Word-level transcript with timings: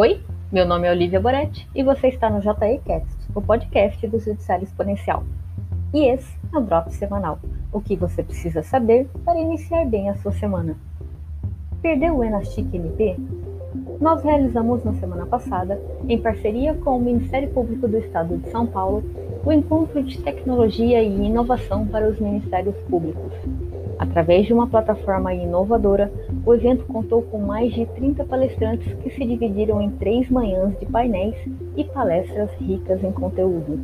Oi, 0.00 0.20
meu 0.52 0.64
nome 0.64 0.86
é 0.86 0.92
Olivia 0.92 1.18
Boretti 1.18 1.68
e 1.74 1.82
você 1.82 2.06
está 2.06 2.30
no 2.30 2.40
JECast, 2.40 3.08
o 3.34 3.42
podcast 3.42 4.06
do 4.06 4.20
Judiciário 4.20 4.62
Exponencial. 4.62 5.24
E 5.92 6.08
esse 6.08 6.38
é 6.54 6.56
o 6.56 6.60
Drop 6.60 6.88
Semanal, 6.94 7.40
o 7.72 7.80
que 7.80 7.96
você 7.96 8.22
precisa 8.22 8.62
saber 8.62 9.08
para 9.24 9.40
iniciar 9.40 9.84
bem 9.86 10.08
a 10.08 10.14
sua 10.14 10.30
semana. 10.30 10.76
Perdeu 11.82 12.16
o 12.16 12.22
Enachic 12.22 12.76
NP? 12.76 13.16
Nós 14.00 14.22
realizamos 14.22 14.84
na 14.84 14.94
semana 14.94 15.26
passada, 15.26 15.82
em 16.08 16.16
parceria 16.16 16.74
com 16.74 16.96
o 16.96 17.00
Ministério 17.00 17.50
Público 17.50 17.88
do 17.88 17.98
Estado 17.98 18.38
de 18.38 18.48
São 18.52 18.68
Paulo, 18.68 19.02
o 19.44 19.52
Encontro 19.52 20.00
de 20.00 20.22
Tecnologia 20.22 21.02
e 21.02 21.26
Inovação 21.26 21.84
para 21.84 22.08
os 22.08 22.20
Ministérios 22.20 22.76
Públicos. 22.88 23.32
Através 23.98 24.46
de 24.46 24.52
uma 24.52 24.68
plataforma 24.68 25.34
inovadora, 25.34 26.10
o 26.46 26.54
evento 26.54 26.84
contou 26.86 27.22
com 27.22 27.38
mais 27.38 27.72
de 27.74 27.84
30 27.84 28.24
palestrantes 28.24 28.94
que 29.02 29.10
se 29.10 29.24
dividiram 29.24 29.82
em 29.82 29.90
três 29.90 30.30
manhãs 30.30 30.78
de 30.78 30.86
painéis 30.86 31.34
e 31.76 31.82
palestras 31.84 32.50
ricas 32.60 33.02
em 33.02 33.10
conteúdo. 33.10 33.80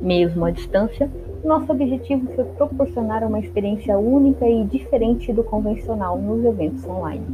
Mesmo 0.00 0.44
à 0.46 0.50
distância, 0.50 1.10
nosso 1.44 1.70
objetivo 1.70 2.32
foi 2.34 2.44
proporcionar 2.44 3.24
uma 3.24 3.40
experiência 3.40 3.98
única 3.98 4.48
e 4.48 4.64
diferente 4.64 5.32
do 5.32 5.44
convencional 5.44 6.16
nos 6.16 6.44
eventos 6.44 6.86
online. 6.86 7.26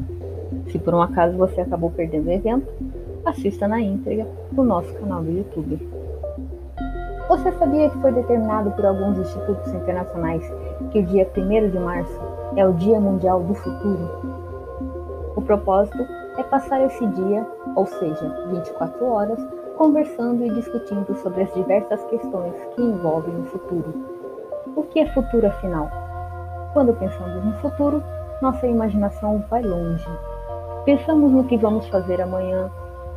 Se 0.69 0.79
por 0.79 0.95
um 0.95 1.03
acaso 1.03 1.37
você 1.37 1.61
acabou 1.61 1.91
perdendo 1.91 2.27
o 2.27 2.33
evento, 2.33 2.67
assista 3.25 3.69
na 3.69 3.81
íntegra 3.81 4.27
no 4.51 4.65
nosso 4.65 4.93
canal 4.95 5.23
do 5.23 5.31
YouTube. 5.31 5.79
Você 7.29 7.53
sabia 7.53 7.91
que 7.91 7.99
foi 7.99 8.11
determinado 8.11 8.71
por 8.71 8.87
alguns 8.87 9.19
institutos 9.19 9.71
internacionais 9.75 10.43
que 10.91 11.01
o 11.01 11.03
dia 11.05 11.31
1 11.37 11.69
de 11.69 11.79
março 11.79 12.19
é 12.57 12.67
o 12.67 12.73
Dia 12.73 12.99
Mundial 12.99 13.43
do 13.43 13.53
Futuro? 13.53 14.09
O 15.37 15.43
propósito 15.43 16.07
é 16.39 16.43
passar 16.43 16.81
esse 16.81 17.07
dia, 17.07 17.47
ou 17.77 17.85
seja, 17.85 18.47
24 18.51 19.07
horas, 19.07 19.47
conversando 19.77 20.43
e 20.43 20.55
discutindo 20.55 21.15
sobre 21.17 21.43
as 21.43 21.53
diversas 21.53 22.03
questões 22.07 22.55
que 22.75 22.81
envolvem 22.83 23.39
o 23.43 23.45
futuro. 23.45 23.93
O 24.75 24.85
que 24.85 25.01
é 25.01 25.13
futuro 25.13 25.49
afinal? 25.49 25.91
Quando 26.73 26.95
pensamos 26.95 27.45
no 27.45 27.53
futuro, 27.59 28.03
nossa 28.41 28.67
imaginação 28.67 29.45
vai 29.51 29.61
longe. 29.61 30.09
Pensamos 30.87 31.31
no 31.31 31.45
que 31.45 31.59
vamos 31.59 31.87
fazer 31.89 32.23
amanhã, 32.23 32.71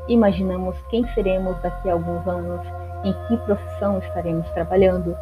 imaginamos 0.10 0.76
quem 0.90 1.08
seremos 1.14 1.58
daqui 1.62 1.90
a 1.90 1.94
alguns 1.94 2.28
anos 2.28 2.81
em 3.04 3.14
que 3.28 3.38
profissão 3.46 4.00
estaremos 4.00 4.50
trabalhando, 4.52 5.16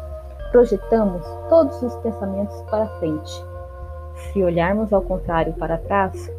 projetamos 0.50 1.24
todos 1.48 1.82
os 1.82 1.94
pensamentos 1.96 2.60
para 2.70 2.86
frente. 2.98 3.44
Se 4.32 4.42
olharmos 4.42 4.92
ao 4.92 5.02
contrário 5.02 5.52
para 5.54 5.78
trás, 5.78 6.30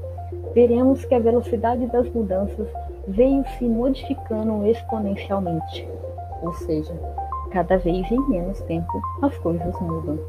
veremos 0.53 1.03
que 1.05 1.15
a 1.15 1.19
velocidade 1.19 1.87
das 1.87 2.09
mudanças 2.09 2.67
veio 3.07 3.43
se 3.57 3.65
modificando 3.65 4.65
exponencialmente, 4.67 5.87
ou 6.41 6.53
seja, 6.53 6.93
cada 7.51 7.77
vez 7.77 8.09
em 8.11 8.29
menos 8.29 8.59
tempo 8.61 9.01
as 9.21 9.35
coisas 9.39 9.79
mudam. 9.81 10.19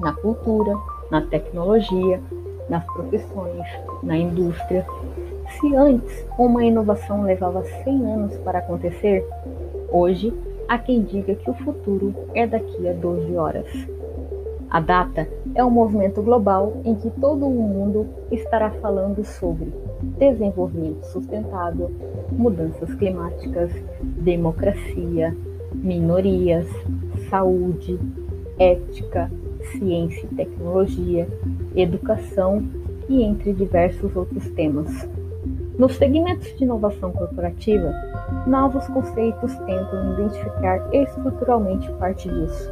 Na 0.00 0.12
cultura, 0.14 0.76
na 1.10 1.22
tecnologia, 1.22 2.20
nas 2.68 2.84
profissões, 2.84 3.66
na 4.02 4.16
indústria. 4.16 4.84
Se 5.48 5.74
antes 5.76 6.26
uma 6.38 6.64
inovação 6.64 7.22
levava 7.22 7.62
100 7.84 8.12
anos 8.12 8.36
para 8.38 8.58
acontecer, 8.58 9.26
Hoje, 9.98 10.30
há 10.68 10.76
quem 10.76 11.04
diga 11.04 11.34
que 11.34 11.48
o 11.48 11.54
futuro 11.54 12.14
é 12.34 12.46
daqui 12.46 12.86
a 12.86 12.92
12 12.92 13.34
horas. 13.34 13.66
A 14.68 14.78
data 14.78 15.26
é 15.54 15.64
um 15.64 15.70
movimento 15.70 16.20
global 16.20 16.82
em 16.84 16.94
que 16.94 17.08
todo 17.12 17.46
o 17.46 17.50
mundo 17.50 18.06
estará 18.30 18.70
falando 18.72 19.24
sobre 19.24 19.72
desenvolvimento 20.18 21.02
sustentável, 21.06 21.90
mudanças 22.30 22.94
climáticas, 22.96 23.72
democracia, 24.02 25.34
minorias, 25.72 26.68
saúde, 27.30 27.98
ética, 28.58 29.32
ciência 29.72 30.28
e 30.30 30.34
tecnologia, 30.34 31.26
educação 31.74 32.62
e 33.08 33.22
entre 33.22 33.54
diversos 33.54 34.14
outros 34.14 34.46
temas. 34.50 35.08
Nos 35.78 35.96
segmentos 35.96 36.54
de 36.56 36.64
inovação 36.64 37.12
corporativa, 37.12 37.94
novos 38.46 38.86
conceitos 38.88 39.54
tentam 39.66 40.12
identificar 40.12 40.80
estruturalmente 40.92 41.92
parte 41.94 42.28
disso. 42.28 42.70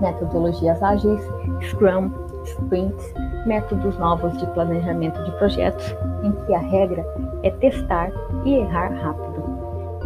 Metodologias 0.00 0.82
ágeis, 0.82 1.22
Scrum, 1.62 2.10
Sprints, 2.44 3.14
métodos 3.46 3.98
novos 3.98 4.36
de 4.38 4.46
planejamento 4.48 5.22
de 5.24 5.32
projetos, 5.38 5.96
em 6.22 6.32
que 6.32 6.54
a 6.54 6.58
regra 6.58 7.04
é 7.42 7.50
testar 7.50 8.10
e 8.44 8.56
errar 8.56 8.92
rápido, 8.92 9.42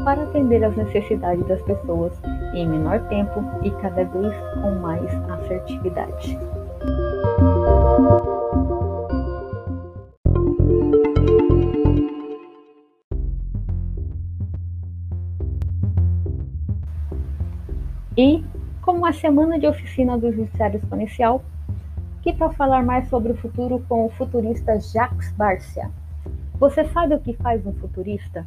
para 0.04 0.22
atender 0.22 0.64
às 0.64 0.76
necessidades 0.76 1.46
das 1.46 1.60
pessoas 1.62 2.12
em 2.54 2.68
menor 2.68 3.00
tempo 3.08 3.44
e 3.62 3.70
cada 3.72 4.04
vez 4.04 4.34
com 4.62 4.70
mais 4.80 5.10
assertividade. 5.30 6.38
E, 18.16 18.44
como 18.82 19.06
a 19.06 19.12
semana 19.12 19.58
de 19.58 19.66
oficina 19.66 20.18
do 20.18 20.32
Judiciário 20.32 20.78
Exponencial, 20.78 21.42
que 22.22 22.32
tal 22.32 22.52
falar 22.52 22.82
mais 22.82 23.08
sobre 23.08 23.32
o 23.32 23.36
futuro 23.36 23.84
com 23.88 24.04
o 24.04 24.10
futurista 24.10 24.78
Jacques 24.80 25.32
Barcia? 25.32 25.90
Você 26.58 26.84
sabe 26.86 27.14
o 27.14 27.20
que 27.20 27.34
faz 27.34 27.64
um 27.64 27.72
futurista? 27.72 28.46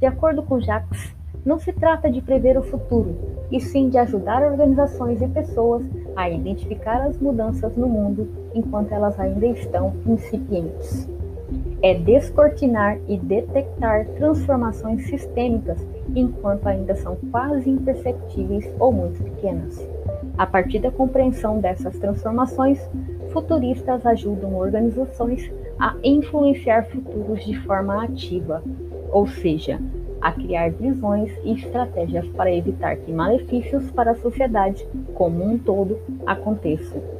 De 0.00 0.06
acordo 0.06 0.42
com 0.42 0.60
Jacques, 0.60 1.14
não 1.44 1.58
se 1.58 1.72
trata 1.72 2.10
de 2.10 2.22
prever 2.22 2.56
o 2.56 2.62
futuro, 2.62 3.14
e 3.52 3.60
sim 3.60 3.90
de 3.90 3.98
ajudar 3.98 4.42
organizações 4.42 5.20
e 5.20 5.28
pessoas 5.28 5.84
a 6.16 6.30
identificar 6.30 7.02
as 7.02 7.18
mudanças 7.18 7.76
no 7.76 7.86
mundo 7.86 8.28
enquanto 8.54 8.92
elas 8.92 9.20
ainda 9.20 9.46
estão 9.46 9.94
incipientes 10.06 11.08
é 11.84 11.92
descortinar 11.92 12.98
e 13.06 13.18
detectar 13.18 14.06
transformações 14.16 15.06
sistêmicas 15.06 15.78
enquanto 16.14 16.66
ainda 16.66 16.94
são 16.94 17.16
quase 17.30 17.68
imperceptíveis 17.70 18.68
ou 18.78 18.92
muito 18.92 19.22
pequenas. 19.22 19.86
A 20.36 20.46
partir 20.46 20.80
da 20.80 20.90
compreensão 20.90 21.60
dessas 21.60 21.96
transformações, 21.98 22.80
futuristas 23.32 24.04
ajudam 24.04 24.56
organizações 24.56 25.50
a 25.78 25.94
influenciar 26.02 26.84
futuros 26.86 27.44
de 27.44 27.58
forma 27.60 28.02
ativa, 28.02 28.62
ou 29.12 29.26
seja, 29.26 29.80
a 30.20 30.32
criar 30.32 30.70
visões 30.70 31.30
e 31.44 31.52
estratégias 31.52 32.26
para 32.28 32.52
evitar 32.52 32.96
que 32.96 33.12
malefícios 33.12 33.90
para 33.90 34.12
a 34.12 34.16
sociedade 34.16 34.86
como 35.14 35.44
um 35.44 35.58
todo 35.58 35.98
aconteçam. 36.26 37.13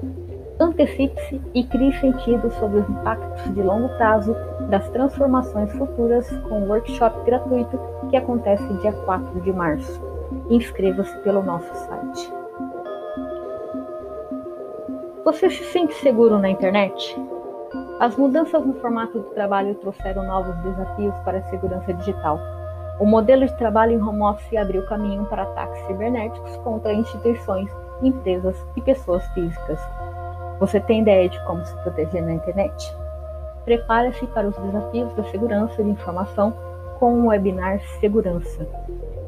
Antecipe-se 0.61 1.41
e 1.53 1.65
crie 1.65 1.93
sentido 1.99 2.51
sobre 2.53 2.79
os 2.81 2.89
impactos 2.89 3.55
de 3.55 3.61
longo 3.61 3.89
prazo 3.97 4.37
das 4.71 4.89
transformações 4.91 5.73
futuras 5.73 6.29
com 6.49 6.63
o 6.63 6.69
workshop 6.69 7.25
gratuito 7.25 7.79
que 8.09 8.17
acontece 8.17 8.63
dia 8.75 8.93
4 8.93 9.41
de 9.41 9.53
março. 9.53 10.01
Inscreva-se 10.49 11.17
pelo 11.19 11.43
nosso 11.43 11.75
site. 11.75 12.33
Você 15.25 15.51
se 15.51 15.65
sente 15.65 15.95
seguro 15.95 16.39
na 16.39 16.51
internet? 16.51 17.21
As 17.99 18.17
mudanças 18.17 18.65
no 18.65 18.75
formato 18.75 19.21
de 19.21 19.31
trabalho 19.31 19.75
trouxeram 19.77 20.25
novos 20.25 20.55
desafios 20.59 21.15
para 21.25 21.39
a 21.39 21.43
segurança 21.45 21.93
digital. 21.95 22.39
O 23.01 23.07
modelo 23.07 23.45
de 23.45 23.57
trabalho 23.57 23.93
em 23.93 24.03
home 24.03 24.23
office 24.23 24.57
abriu 24.57 24.87
caminho 24.87 25.25
para 25.25 25.43
ataques 25.43 25.85
cibernéticos 25.87 26.57
contra 26.59 26.93
instituições, 26.93 27.69
empresas 28.03 28.57
e 28.77 28.81
pessoas 28.81 29.27
físicas. 29.29 29.81
Você 30.61 30.79
tem 30.81 31.03
ideia 31.03 31.29
de 31.29 31.45
como 31.47 31.65
se 31.65 31.75
proteger 31.83 32.23
na 32.23 32.35
internet? 32.35 32.95
Prepare-se 33.65 34.25
para 34.29 34.49
os 34.49 34.57
desafios 34.57 35.13
da 35.15 35.25
segurança 35.25 35.83
de 35.83 35.91
informação 35.91 36.55
com 36.99 37.13
o 37.13 37.27
webinar 37.27 37.81
Segurança. 37.99 38.67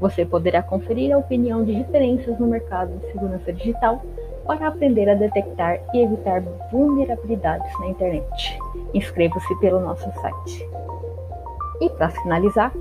Você 0.01 0.25
poderá 0.25 0.63
conferir 0.63 1.13
a 1.13 1.19
opinião 1.19 1.65
de 1.65 1.75
diferenças 1.75 2.39
no 2.39 2.47
mercado 2.47 2.97
de 2.99 3.11
segurança 3.11 3.53
digital 3.53 4.03
para 4.47 4.69
aprender 4.69 5.09
a 5.09 5.15
detectar 5.15 5.81
e 5.93 6.03
evitar 6.05 6.43
vulnerabilidades 6.71 7.73
na 7.81 7.89
internet. 7.89 8.59
Inscreva-se 8.95 9.55
pelo 9.57 9.81
nosso 9.81 10.09
site. 10.21 10.69
E 11.81 11.91
para 11.91 12.11
finalizar, 12.11 12.73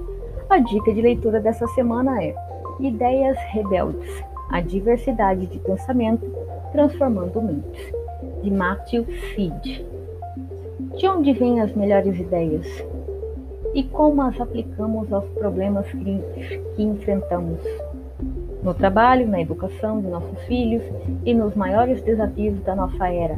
a 0.49 0.59
dica 0.59 0.93
de 0.93 1.01
leitura 1.01 1.39
dessa 1.39 1.65
semana 1.69 2.23
é 2.23 2.35
Ideias 2.79 3.37
Rebeldes: 3.51 4.23
A 4.51 4.61
diversidade 4.61 5.47
de 5.47 5.57
pensamento 5.59 6.25
transformando 6.71 7.41
mentes 7.41 8.04
de 8.45 8.51
Matthew 8.51 9.07
Seed. 9.33 9.83
De 10.99 11.07
onde 11.07 11.33
vêm 11.33 11.61
as 11.61 11.73
melhores 11.73 12.15
ideias? 12.19 12.67
E 13.73 13.83
como 13.85 14.21
as 14.21 14.39
aplicamos 14.39 15.11
aos 15.11 15.25
problemas 15.29 15.87
que, 15.91 16.21
que 16.75 16.83
enfrentamos? 16.83 17.59
No 18.61 18.71
trabalho, 18.75 19.27
na 19.27 19.41
educação 19.41 19.99
de 19.99 20.07
nossos 20.07 20.39
filhos 20.43 20.83
e 21.25 21.33
nos 21.33 21.55
maiores 21.55 22.03
desafios 22.03 22.59
da 22.61 22.75
nossa 22.75 23.07
era. 23.07 23.35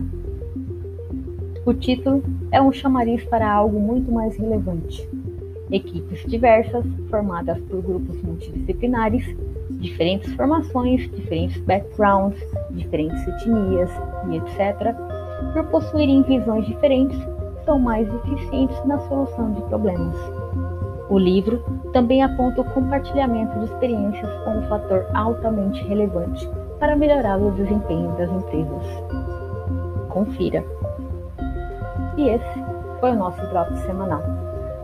O 1.66 1.74
título 1.74 2.22
é 2.52 2.62
um 2.62 2.74
chamariz 2.74 3.24
para 3.24 3.50
algo 3.50 3.80
muito 3.80 4.12
mais 4.12 4.36
relevante. 4.36 5.08
equipes 5.72 6.26
diversas, 6.30 6.86
formadas 7.10 7.58
por 7.62 7.82
grupos 7.82 8.22
multidisciplinares, 8.22 9.24
diferentes 9.70 10.34
formações, 10.34 11.10
diferentes 11.12 11.62
backgrounds, 11.62 12.42
diferentes 12.78 13.28
etnias 13.28 13.92
e 14.30 14.38
etc., 14.38 14.96
por 15.54 15.64
possuírem 15.66 16.24
visões 16.24 16.66
diferentes, 16.66 17.20
são 17.66 17.78
mais 17.78 18.08
eficientes 18.14 18.84
na 18.86 18.98
solução 19.00 19.52
de 19.52 19.62
problemas. 19.64 20.16
O 21.10 21.18
livro 21.18 21.64
também 21.94 22.22
aponta 22.22 22.62
o 22.62 22.66
compartilhamento 22.74 23.58
de 23.60 23.66
experiências 23.66 24.30
como 24.44 24.60
um 24.60 24.68
fator 24.68 25.06
altamente 25.14 25.82
relevante 25.88 26.50
para 26.80 26.96
melhorar 26.96 27.38
o 27.38 27.52
desempenho 27.52 28.12
das 28.18 28.30
empresas. 28.30 28.84
Confira. 30.10 30.64
E 32.18 32.30
esse 32.30 32.64
foi 33.00 33.12
o 33.12 33.16
nosso 33.16 33.42
drop 33.48 33.74
semanal. 33.80 34.22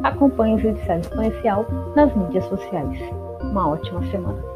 Acompanhe 0.04 0.56
o 0.56 0.60
Judiciário 0.60 1.01
Exponencial 1.01 1.66
nas 1.96 2.16
mídias 2.16 2.46
sociais. 2.46 3.00
Uma 3.42 3.69
ótima 3.69 4.01
semana. 4.12 4.52